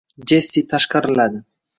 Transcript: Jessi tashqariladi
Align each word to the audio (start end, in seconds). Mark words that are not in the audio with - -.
Jessi 0.29 0.63
tashqariladi 0.71 1.43